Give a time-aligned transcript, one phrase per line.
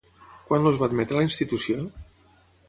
[0.47, 1.85] Quan els va admetre la institució?